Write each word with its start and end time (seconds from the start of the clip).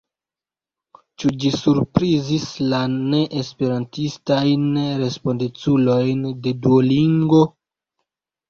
Ĉu 1.23 1.29
ĝi 1.43 1.49
surprizis 1.55 2.47
la 2.73 2.79
neesperantistajn 2.93 4.65
respondeculojn 5.03 6.25
de 6.49 6.59
Duolingo? 6.65 7.45